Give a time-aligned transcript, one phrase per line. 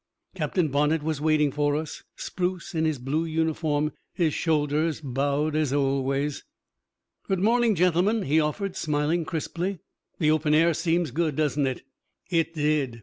[0.33, 5.71] Captain Bonnett was waiting for us, spruce in his blue uniform, his shoulders bowed as
[5.71, 6.43] always.
[7.27, 9.77] "Good morning, gentlemen," he offered, smiling crisply.
[10.17, 11.83] "The open air seems good, doesn't it?"
[12.31, 12.99] It did.